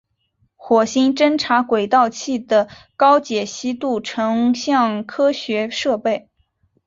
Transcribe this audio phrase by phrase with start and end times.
[0.55, 2.67] 火星侦察轨道器的
[2.97, 6.27] 高解析度成像科学设备。